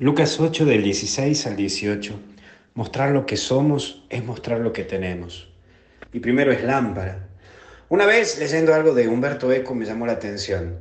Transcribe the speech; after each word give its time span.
Lucas 0.00 0.38
8 0.38 0.64
del 0.64 0.84
16 0.84 1.48
al 1.48 1.56
18. 1.56 2.20
Mostrar 2.74 3.10
lo 3.10 3.26
que 3.26 3.36
somos 3.36 4.06
es 4.10 4.24
mostrar 4.24 4.60
lo 4.60 4.72
que 4.72 4.84
tenemos. 4.84 5.52
Y 6.12 6.20
primero 6.20 6.52
es 6.52 6.62
lámpara. 6.62 7.26
Una 7.88 8.06
vez 8.06 8.38
leyendo 8.38 8.72
algo 8.72 8.94
de 8.94 9.08
Humberto 9.08 9.50
Eco 9.50 9.74
me 9.74 9.86
llamó 9.86 10.06
la 10.06 10.12
atención. 10.12 10.78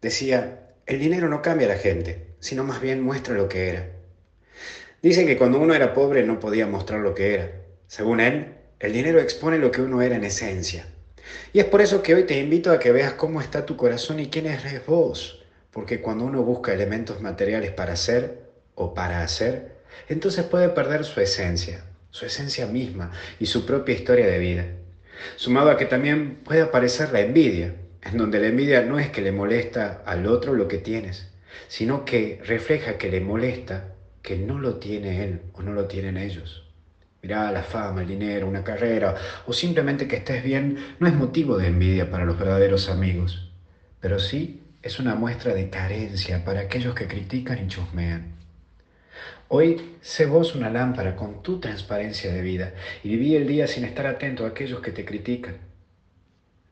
Decía, 0.00 0.70
el 0.86 0.98
dinero 0.98 1.28
no 1.28 1.42
cambia 1.42 1.66
a 1.66 1.74
la 1.74 1.78
gente, 1.78 2.28
sino 2.40 2.64
más 2.64 2.80
bien 2.80 3.02
muestra 3.02 3.34
lo 3.34 3.50
que 3.50 3.68
era. 3.68 3.90
Dicen 5.02 5.26
que 5.26 5.36
cuando 5.36 5.60
uno 5.60 5.74
era 5.74 5.92
pobre 5.92 6.24
no 6.24 6.40
podía 6.40 6.66
mostrar 6.66 7.00
lo 7.00 7.14
que 7.14 7.34
era. 7.34 7.50
Según 7.86 8.18
él, 8.18 8.54
el 8.78 8.94
dinero 8.94 9.20
expone 9.20 9.58
lo 9.58 9.70
que 9.70 9.82
uno 9.82 10.00
era 10.00 10.16
en 10.16 10.24
esencia. 10.24 10.86
Y 11.52 11.58
es 11.58 11.66
por 11.66 11.82
eso 11.82 12.02
que 12.02 12.14
hoy 12.14 12.24
te 12.24 12.38
invito 12.38 12.72
a 12.72 12.78
que 12.78 12.92
veas 12.92 13.12
cómo 13.12 13.42
está 13.42 13.66
tu 13.66 13.76
corazón 13.76 14.20
y 14.20 14.30
quién 14.30 14.46
eres 14.46 14.86
vos. 14.86 15.44
Porque 15.70 16.00
cuando 16.00 16.24
uno 16.24 16.42
busca 16.42 16.72
elementos 16.72 17.20
materiales 17.20 17.70
para 17.70 17.94
ser, 17.96 18.43
o 18.74 18.94
para 18.94 19.22
hacer, 19.22 19.76
entonces 20.08 20.44
puede 20.44 20.68
perder 20.68 21.04
su 21.04 21.20
esencia, 21.20 21.84
su 22.10 22.26
esencia 22.26 22.66
misma 22.66 23.12
y 23.38 23.46
su 23.46 23.66
propia 23.66 23.94
historia 23.94 24.26
de 24.26 24.38
vida. 24.38 24.66
Sumado 25.36 25.70
a 25.70 25.76
que 25.76 25.86
también 25.86 26.36
puede 26.44 26.62
aparecer 26.62 27.12
la 27.12 27.20
envidia, 27.20 27.74
en 28.02 28.18
donde 28.18 28.38
la 28.38 28.48
envidia 28.48 28.82
no 28.82 28.98
es 28.98 29.10
que 29.10 29.22
le 29.22 29.32
molesta 29.32 30.02
al 30.04 30.26
otro 30.26 30.54
lo 30.54 30.68
que 30.68 30.78
tienes, 30.78 31.28
sino 31.68 32.04
que 32.04 32.40
refleja 32.44 32.98
que 32.98 33.10
le 33.10 33.20
molesta 33.20 33.94
que 34.22 34.36
no 34.36 34.58
lo 34.58 34.76
tiene 34.76 35.24
él 35.24 35.42
o 35.52 35.62
no 35.62 35.72
lo 35.72 35.86
tienen 35.86 36.16
ellos. 36.16 36.64
Mirá, 37.22 37.50
la 37.52 37.62
fama, 37.62 38.02
el 38.02 38.08
dinero, 38.08 38.46
una 38.46 38.64
carrera 38.64 39.14
o 39.46 39.52
simplemente 39.52 40.06
que 40.06 40.16
estés 40.16 40.44
bien 40.44 40.78
no 40.98 41.06
es 41.06 41.14
motivo 41.14 41.56
de 41.56 41.68
envidia 41.68 42.10
para 42.10 42.24
los 42.24 42.38
verdaderos 42.38 42.90
amigos, 42.90 43.50
pero 44.00 44.18
sí 44.18 44.62
es 44.82 44.98
una 44.98 45.14
muestra 45.14 45.54
de 45.54 45.70
carencia 45.70 46.44
para 46.44 46.60
aquellos 46.60 46.94
que 46.94 47.08
critican 47.08 47.64
y 47.64 47.68
chusmean. 47.68 48.43
Hoy 49.48 49.96
sé 50.00 50.24
vos 50.24 50.54
una 50.54 50.70
lámpara 50.70 51.16
con 51.16 51.42
tu 51.42 51.60
transparencia 51.60 52.32
de 52.32 52.40
vida 52.40 52.72
y 53.02 53.10
viví 53.10 53.36
el 53.36 53.46
día 53.46 53.66
sin 53.66 53.84
estar 53.84 54.06
atento 54.06 54.44
a 54.44 54.48
aquellos 54.48 54.80
que 54.80 54.90
te 54.90 55.04
critican. 55.04 55.58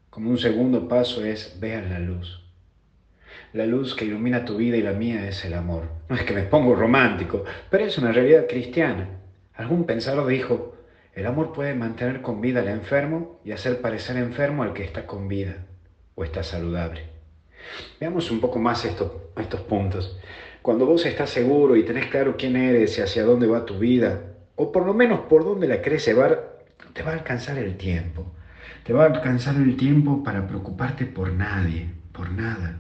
Como 0.08 0.30
un 0.30 0.38
segundo 0.38 0.88
paso 0.88 1.22
es 1.24 1.60
vean 1.60 1.91
la 1.91 1.98
luz. 1.98 2.42
La 3.52 3.66
luz 3.66 3.94
que 3.94 4.06
ilumina 4.06 4.47
tu 4.47 4.56
vida 4.56 4.78
y 4.78 4.82
la 4.82 4.94
mía 4.94 5.28
es 5.28 5.44
el 5.44 5.52
amor. 5.52 5.91
No 6.08 6.16
es 6.16 6.22
que 6.22 6.32
me 6.32 6.44
pongo 6.44 6.74
romántico, 6.74 7.44
pero 7.70 7.84
es 7.84 7.98
una 7.98 8.10
realidad 8.10 8.47
cristiana. 8.48 9.20
Algún 9.54 9.84
pensador 9.84 10.27
dijo, 10.27 10.75
el 11.12 11.27
amor 11.27 11.52
puede 11.52 11.75
mantener 11.75 12.22
con 12.22 12.41
vida 12.41 12.60
al 12.60 12.69
enfermo 12.69 13.38
y 13.44 13.52
hacer 13.52 13.82
parecer 13.82 14.16
enfermo 14.16 14.62
al 14.62 14.72
que 14.72 14.84
está 14.84 15.06
con 15.06 15.28
vida 15.28 15.66
o 16.14 16.25
está 16.25 16.42
saludable. 16.42 17.02
Veamos 18.00 18.30
un 18.30 18.41
poco 18.41 18.58
más 18.58 18.86
estos, 18.86 19.12
estos 19.36 19.60
puntos. 19.60 20.19
Cuando 20.62 20.86
vos 20.86 21.05
estás 21.06 21.30
seguro 21.30 21.74
y 21.74 21.82
tenés 21.82 22.06
claro 22.06 22.36
quién 22.38 22.55
eres 22.55 22.96
y 22.96 23.00
hacia 23.00 23.24
dónde 23.24 23.48
va 23.48 23.66
tu 23.66 23.80
vida, 23.80 24.36
o 24.55 24.70
por 24.70 24.86
lo 24.86 24.94
menos 24.94 25.22
por 25.22 25.44
dónde 25.44 25.66
la 25.66 25.82
querés 25.82 26.06
llevar, 26.06 26.60
te 26.92 27.02
va 27.02 27.10
a 27.10 27.14
alcanzar 27.14 27.58
el 27.58 27.77
tiempo. 27.77 28.32
Te 28.84 28.92
va 28.92 29.02
a 29.02 29.06
alcanzar 29.08 29.56
el 29.56 29.77
tiempo 29.77 30.22
para 30.22 30.46
preocuparte 30.46 31.04
por 31.04 31.32
nadie, 31.32 31.88
por 32.12 32.30
nada. 32.30 32.78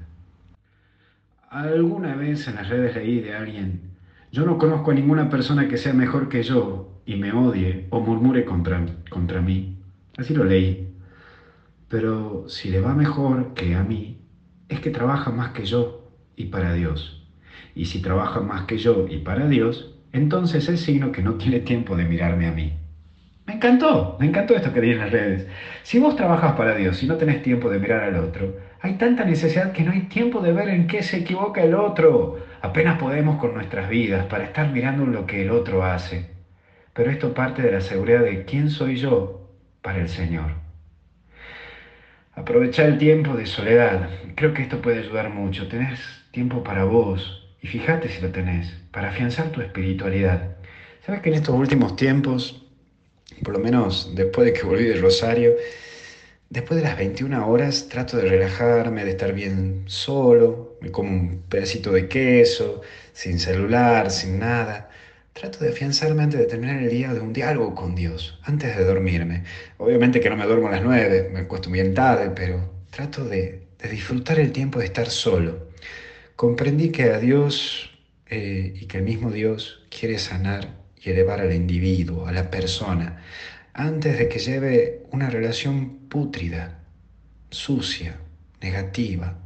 Alguna 1.50 2.14
vez 2.14 2.46
en 2.46 2.54
las 2.54 2.68
redes 2.68 2.94
leí 2.94 3.20
de 3.20 3.34
alguien, 3.34 3.96
yo 4.30 4.46
no 4.46 4.58
conozco 4.58 4.92
a 4.92 4.94
ninguna 4.94 5.28
persona 5.28 5.66
que 5.66 5.76
sea 5.76 5.92
mejor 5.92 6.28
que 6.28 6.44
yo 6.44 7.00
y 7.04 7.16
me 7.16 7.32
odie 7.32 7.88
o 7.90 7.98
murmure 7.98 8.44
contra, 8.44 8.80
contra 9.10 9.40
mí. 9.40 9.76
Así 10.16 10.34
lo 10.34 10.44
leí. 10.44 10.94
Pero 11.88 12.48
si 12.48 12.70
le 12.70 12.80
va 12.80 12.94
mejor 12.94 13.54
que 13.54 13.74
a 13.74 13.82
mí, 13.82 14.20
es 14.68 14.78
que 14.78 14.90
trabaja 14.90 15.32
más 15.32 15.50
que 15.50 15.64
yo 15.64 16.12
y 16.36 16.46
para 16.46 16.74
Dios 16.74 17.21
y 17.74 17.86
si 17.86 18.00
trabaja 18.00 18.40
más 18.40 18.64
que 18.64 18.78
yo 18.78 19.06
y 19.08 19.18
para 19.18 19.48
Dios, 19.48 19.94
entonces 20.12 20.68
es 20.68 20.80
signo 20.80 21.12
que 21.12 21.22
no 21.22 21.34
tiene 21.34 21.60
tiempo 21.60 21.96
de 21.96 22.04
mirarme 22.04 22.46
a 22.46 22.52
mí. 22.52 22.72
Me 23.46 23.54
encantó, 23.54 24.16
me 24.20 24.26
encantó 24.26 24.54
esto 24.54 24.72
que 24.72 24.80
di 24.80 24.90
en 24.90 24.98
las 24.98 25.10
redes. 25.10 25.46
Si 25.82 25.98
vos 25.98 26.14
trabajas 26.16 26.52
para 26.52 26.74
Dios 26.74 27.02
y 27.02 27.06
no 27.06 27.16
tenés 27.16 27.42
tiempo 27.42 27.70
de 27.70 27.78
mirar 27.78 28.04
al 28.04 28.16
otro, 28.16 28.56
hay 28.80 28.94
tanta 28.94 29.24
necesidad 29.24 29.72
que 29.72 29.82
no 29.82 29.92
hay 29.92 30.02
tiempo 30.02 30.40
de 30.40 30.52
ver 30.52 30.68
en 30.68 30.86
qué 30.86 31.02
se 31.02 31.18
equivoca 31.18 31.62
el 31.62 31.74
otro. 31.74 32.38
Apenas 32.60 32.98
podemos 32.98 33.38
con 33.40 33.54
nuestras 33.54 33.88
vidas 33.88 34.26
para 34.26 34.44
estar 34.44 34.70
mirando 34.70 35.06
lo 35.06 35.26
que 35.26 35.42
el 35.42 35.50
otro 35.50 35.84
hace. 35.84 36.30
Pero 36.92 37.10
esto 37.10 37.34
parte 37.34 37.62
de 37.62 37.72
la 37.72 37.80
seguridad 37.80 38.22
de 38.22 38.44
quién 38.44 38.70
soy 38.70 38.96
yo 38.96 39.50
para 39.82 39.98
el 40.00 40.08
Señor. 40.08 40.52
Aprovechar 42.34 42.86
el 42.86 42.98
tiempo 42.98 43.34
de 43.36 43.46
soledad. 43.46 44.08
Creo 44.36 44.54
que 44.54 44.62
esto 44.62 44.80
puede 44.80 45.00
ayudar 45.00 45.30
mucho. 45.30 45.68
Tenés 45.68 46.24
tiempo 46.30 46.62
para 46.62 46.84
vos, 46.84 47.41
y 47.62 47.68
fíjate 47.68 48.08
si 48.08 48.20
lo 48.20 48.30
tenés, 48.32 48.72
para 48.90 49.10
afianzar 49.10 49.52
tu 49.52 49.60
espiritualidad. 49.60 50.56
¿Sabes 51.06 51.22
que 51.22 51.28
en 51.28 51.36
estos 51.36 51.54
últimos 51.54 51.94
tiempos, 51.94 52.66
por 53.44 53.54
lo 53.54 53.60
menos 53.60 54.12
después 54.16 54.46
de 54.46 54.52
que 54.52 54.64
volví 54.64 54.84
del 54.84 55.00
Rosario, 55.00 55.54
después 56.50 56.80
de 56.80 56.88
las 56.88 56.98
21 56.98 57.48
horas 57.48 57.88
trato 57.88 58.16
de 58.16 58.24
relajarme, 58.28 59.04
de 59.04 59.12
estar 59.12 59.32
bien 59.32 59.84
solo, 59.86 60.76
me 60.80 60.90
como 60.90 61.10
un 61.10 61.42
pedacito 61.48 61.92
de 61.92 62.08
queso, 62.08 62.82
sin 63.12 63.38
celular, 63.38 64.10
sin 64.10 64.40
nada. 64.40 64.90
Trato 65.32 65.60
de 65.60 65.70
afianzarme 65.70 66.24
antes 66.24 66.40
de 66.40 66.46
terminar 66.46 66.82
el 66.82 66.90
día 66.90 67.14
de 67.14 67.20
un 67.20 67.32
diálogo 67.32 67.76
con 67.76 67.94
Dios, 67.94 68.40
antes 68.42 68.76
de 68.76 68.84
dormirme. 68.84 69.44
Obviamente 69.78 70.20
que 70.20 70.28
no 70.28 70.36
me 70.36 70.46
duermo 70.46 70.66
a 70.66 70.72
las 70.72 70.82
9, 70.82 71.30
me 71.32 71.40
acuesto 71.40 71.70
bien 71.70 71.94
tarde, 71.94 72.32
pero 72.34 72.72
trato 72.90 73.24
de, 73.24 73.62
de 73.78 73.88
disfrutar 73.88 74.40
el 74.40 74.50
tiempo 74.50 74.80
de 74.80 74.86
estar 74.86 75.08
solo 75.08 75.70
comprendí 76.42 76.90
que 76.90 77.04
a 77.04 77.20
Dios 77.20 77.88
eh, 78.26 78.74
y 78.74 78.86
que 78.86 78.98
el 78.98 79.04
mismo 79.04 79.30
Dios 79.30 79.84
quiere 79.96 80.18
sanar 80.18 80.74
y 81.00 81.10
elevar 81.10 81.40
al 81.40 81.54
individuo, 81.54 82.26
a 82.26 82.32
la 82.32 82.50
persona, 82.50 83.22
antes 83.74 84.18
de 84.18 84.28
que 84.28 84.40
lleve 84.40 85.04
una 85.12 85.30
relación 85.30 86.08
pútrida, 86.08 86.80
sucia, 87.50 88.16
negativa. 88.60 89.38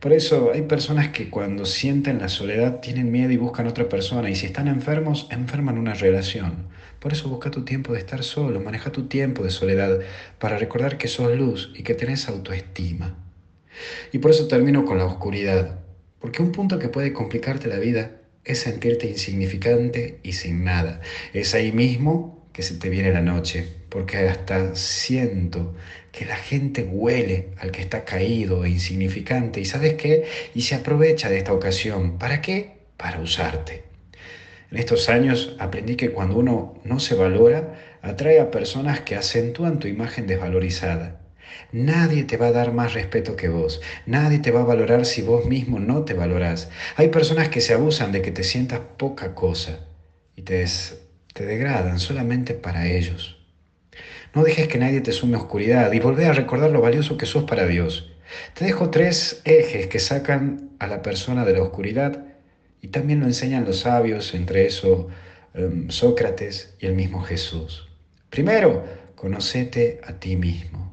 Por 0.00 0.12
eso 0.12 0.50
hay 0.52 0.62
personas 0.62 1.10
que 1.10 1.30
cuando 1.30 1.64
sienten 1.64 2.18
la 2.18 2.28
soledad 2.28 2.80
tienen 2.80 3.12
miedo 3.12 3.30
y 3.30 3.36
buscan 3.36 3.68
otra 3.68 3.88
persona, 3.88 4.28
y 4.28 4.34
si 4.34 4.46
están 4.46 4.66
enfermos, 4.66 5.28
enferman 5.30 5.78
una 5.78 5.94
relación. 5.94 6.66
Por 6.98 7.12
eso 7.12 7.28
busca 7.28 7.52
tu 7.52 7.64
tiempo 7.64 7.92
de 7.92 8.00
estar 8.00 8.24
solo, 8.24 8.58
maneja 8.58 8.90
tu 8.90 9.06
tiempo 9.06 9.44
de 9.44 9.50
soledad 9.50 10.00
para 10.40 10.58
recordar 10.58 10.98
que 10.98 11.06
sos 11.06 11.32
luz 11.36 11.72
y 11.76 11.84
que 11.84 11.94
tenés 11.94 12.28
autoestima. 12.28 13.14
Y 14.10 14.18
por 14.18 14.32
eso 14.32 14.48
termino 14.48 14.84
con 14.84 14.98
la 14.98 15.04
oscuridad. 15.04 15.85
Porque 16.20 16.42
un 16.42 16.52
punto 16.52 16.78
que 16.78 16.88
puede 16.88 17.12
complicarte 17.12 17.68
la 17.68 17.78
vida 17.78 18.20
es 18.44 18.60
sentirte 18.60 19.08
insignificante 19.08 20.20
y 20.22 20.32
sin 20.32 20.64
nada. 20.64 21.00
Es 21.32 21.54
ahí 21.54 21.72
mismo 21.72 22.48
que 22.52 22.62
se 22.62 22.76
te 22.76 22.88
viene 22.88 23.12
la 23.12 23.20
noche, 23.20 23.68
porque 23.90 24.16
hasta 24.16 24.74
siento 24.74 25.74
que 26.12 26.24
la 26.24 26.36
gente 26.36 26.84
huele 26.84 27.50
al 27.58 27.70
que 27.70 27.82
está 27.82 28.04
caído 28.04 28.64
e 28.64 28.70
insignificante. 28.70 29.60
¿Y 29.60 29.66
sabes 29.66 29.94
qué? 29.94 30.24
Y 30.54 30.62
se 30.62 30.76
aprovecha 30.76 31.28
de 31.28 31.38
esta 31.38 31.52
ocasión. 31.52 32.18
¿Para 32.18 32.40
qué? 32.40 32.78
Para 32.96 33.20
usarte. 33.20 33.84
En 34.70 34.78
estos 34.78 35.08
años 35.08 35.54
aprendí 35.58 35.96
que 35.96 36.12
cuando 36.12 36.38
uno 36.38 36.80
no 36.84 36.98
se 36.98 37.14
valora, 37.14 37.98
atrae 38.02 38.40
a 38.40 38.50
personas 38.50 39.00
que 39.00 39.16
acentúan 39.16 39.78
tu 39.78 39.88
imagen 39.88 40.26
desvalorizada. 40.26 41.20
Nadie 41.72 42.24
te 42.24 42.36
va 42.36 42.48
a 42.48 42.52
dar 42.52 42.72
más 42.72 42.94
respeto 42.94 43.36
que 43.36 43.48
vos. 43.48 43.80
Nadie 44.06 44.38
te 44.38 44.50
va 44.50 44.60
a 44.60 44.64
valorar 44.64 45.04
si 45.04 45.22
vos 45.22 45.46
mismo 45.46 45.78
no 45.78 46.04
te 46.04 46.14
valorás. 46.14 46.68
Hay 46.96 47.08
personas 47.08 47.48
que 47.48 47.60
se 47.60 47.74
abusan 47.74 48.12
de 48.12 48.22
que 48.22 48.30
te 48.30 48.44
sientas 48.44 48.80
poca 48.96 49.34
cosa 49.34 49.80
y 50.36 50.42
te, 50.42 50.64
te 51.34 51.46
degradan 51.46 51.98
solamente 51.98 52.54
para 52.54 52.86
ellos. 52.86 53.36
No 54.34 54.44
dejes 54.44 54.68
que 54.68 54.78
nadie 54.78 55.00
te 55.00 55.12
sume 55.12 55.36
oscuridad 55.36 55.92
y 55.92 56.00
volvé 56.00 56.26
a 56.26 56.32
recordar 56.32 56.70
lo 56.70 56.80
valioso 56.80 57.16
que 57.16 57.26
sos 57.26 57.44
para 57.44 57.66
Dios. 57.66 58.12
Te 58.54 58.64
dejo 58.64 58.90
tres 58.90 59.40
ejes 59.44 59.86
que 59.86 59.98
sacan 59.98 60.70
a 60.78 60.86
la 60.86 61.02
persona 61.02 61.44
de 61.44 61.54
la 61.54 61.62
oscuridad 61.62 62.24
y 62.82 62.88
también 62.88 63.20
lo 63.20 63.26
enseñan 63.26 63.64
los 63.64 63.80
sabios, 63.80 64.34
entre 64.34 64.66
eso 64.66 65.08
em, 65.54 65.88
Sócrates 65.90 66.74
y 66.78 66.86
el 66.86 66.94
mismo 66.94 67.22
Jesús. 67.22 67.88
Primero, 68.30 68.84
conocete 69.14 70.00
a 70.04 70.12
ti 70.14 70.36
mismo 70.36 70.85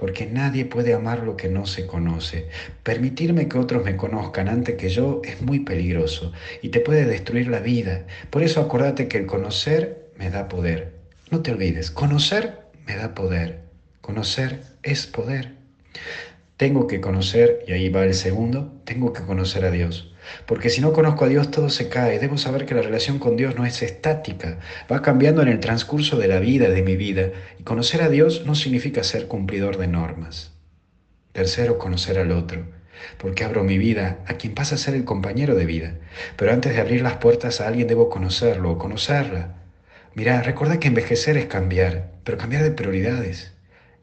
porque 0.00 0.24
nadie 0.24 0.64
puede 0.64 0.94
amar 0.94 1.22
lo 1.22 1.36
que 1.36 1.50
no 1.50 1.66
se 1.66 1.86
conoce. 1.86 2.48
Permitirme 2.82 3.48
que 3.48 3.58
otros 3.58 3.84
me 3.84 3.96
conozcan 3.96 4.48
antes 4.48 4.76
que 4.76 4.88
yo 4.88 5.20
es 5.24 5.42
muy 5.42 5.60
peligroso 5.60 6.32
y 6.62 6.70
te 6.70 6.80
puede 6.80 7.04
destruir 7.04 7.48
la 7.48 7.60
vida. 7.60 8.06
Por 8.30 8.42
eso 8.42 8.62
acordate 8.62 9.08
que 9.08 9.18
el 9.18 9.26
conocer 9.26 10.10
me 10.16 10.30
da 10.30 10.48
poder. 10.48 10.94
No 11.30 11.42
te 11.42 11.52
olvides, 11.52 11.90
conocer 11.90 12.60
me 12.86 12.96
da 12.96 13.14
poder. 13.14 13.60
Conocer 14.00 14.62
es 14.82 15.06
poder. 15.06 15.54
Tengo 16.60 16.86
que 16.86 17.00
conocer, 17.00 17.64
y 17.66 17.72
ahí 17.72 17.88
va 17.88 18.04
el 18.04 18.12
segundo, 18.12 18.82
tengo 18.84 19.14
que 19.14 19.22
conocer 19.22 19.64
a 19.64 19.70
Dios. 19.70 20.12
Porque 20.44 20.68
si 20.68 20.82
no 20.82 20.92
conozco 20.92 21.24
a 21.24 21.28
Dios 21.28 21.50
todo 21.50 21.70
se 21.70 21.88
cae. 21.88 22.18
Debo 22.18 22.36
saber 22.36 22.66
que 22.66 22.74
la 22.74 22.82
relación 22.82 23.18
con 23.18 23.34
Dios 23.38 23.56
no 23.56 23.64
es 23.64 23.80
estática, 23.80 24.58
va 24.92 25.00
cambiando 25.00 25.40
en 25.40 25.48
el 25.48 25.60
transcurso 25.60 26.18
de 26.18 26.28
la 26.28 26.38
vida, 26.38 26.68
de 26.68 26.82
mi 26.82 26.96
vida. 26.96 27.30
Y 27.58 27.62
conocer 27.62 28.02
a 28.02 28.10
Dios 28.10 28.44
no 28.44 28.54
significa 28.54 29.04
ser 29.04 29.26
cumplidor 29.26 29.78
de 29.78 29.86
normas. 29.86 30.52
Tercero, 31.32 31.78
conocer 31.78 32.18
al 32.18 32.30
otro. 32.30 32.66
porque 33.16 33.44
abro 33.44 33.64
mi 33.64 33.78
vida 33.78 34.18
a 34.26 34.34
quien 34.34 34.52
pasa 34.52 34.74
a 34.74 34.78
ser 34.78 34.94
el 34.94 35.06
compañero 35.06 35.54
de 35.54 35.64
vida. 35.64 35.94
Pero 36.36 36.52
antes 36.52 36.74
de 36.74 36.80
abrir 36.82 37.00
las 37.00 37.16
puertas 37.16 37.62
a 37.62 37.68
alguien 37.68 37.88
debo 37.88 38.10
conocerlo 38.10 38.72
o 38.72 38.76
conocerla. 38.76 39.54
Mira, 40.14 40.42
recuerda 40.42 40.78
que 40.78 40.88
envejecer 40.88 41.38
es 41.38 41.46
cambiar, 41.46 42.10
pero 42.22 42.36
cambiar 42.36 42.62
de 42.62 42.72
prioridades. 42.72 43.54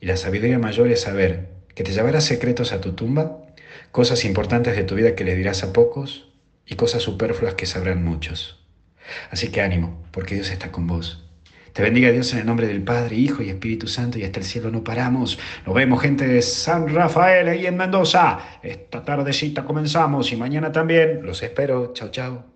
Y 0.01 0.07
la 0.07 0.18
sabiduría 0.18 0.57
mayor 0.57 0.88
es 0.88 1.01
saber 1.01 1.56
que 1.77 1.83
te 1.83 1.91
llevarás 1.91 2.24
secretos 2.24 2.74
a 2.74 2.81
tu 2.81 2.94
tumba, 2.94 3.38
cosas 3.91 4.25
importantes 4.25 4.75
de 4.75 4.83
tu 4.83 4.95
vida 4.95 5.13
que 5.13 5.24
le 5.24 5.35
dirás 5.35 5.62
a 5.62 5.74
pocos 5.74 6.27
y 6.65 6.74
cosas 6.74 7.03
superfluas 7.03 7.53
que 7.53 7.68
sabrán 7.68 8.03
muchos. 8.03 8.65
Así 9.29 9.50
que 9.50 9.62
ánimo, 9.62 10.03
porque 10.09 10.33
Dios 10.33 10.50
está 10.50 10.71
con 10.71 10.88
vos. 10.88 11.24
Te 11.74 11.83
bendiga 11.83 12.12
Dios 12.12 12.33
en 12.33 12.39
el 12.39 12.47
nombre 12.47 12.65
del 12.65 12.81
Padre, 12.81 13.18
Hijo 13.18 13.44
y 13.44 13.50
Espíritu 13.50 13.88
Santo 13.88 14.18
y 14.18 14.24
hasta 14.24 14.39
el 14.39 14.45
cielo 14.47 14.71
no 14.71 14.83
paramos. 14.83 15.38
Nos 15.68 15.75
vemos 15.75 16.01
gente 16.01 16.27
de 16.27 16.41
San 16.41 16.91
Rafael 16.91 17.47
ahí 17.47 17.68
en 17.68 17.77
Mendoza. 17.77 18.39
Esta 18.63 19.06
tardecita 19.06 19.63
comenzamos 19.63 20.31
y 20.31 20.35
mañana 20.35 20.71
también. 20.71 21.19
Los 21.21 21.44
espero. 21.44 21.94
Chao, 21.94 22.09
chao. 22.09 22.44